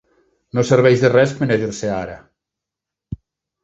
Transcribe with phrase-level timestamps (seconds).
[0.57, 2.19] No serveix de res penedir-se ara.